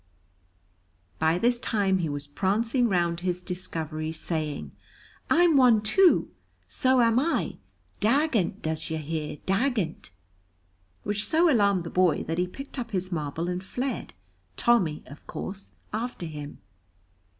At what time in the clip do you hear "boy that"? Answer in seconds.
11.91-12.39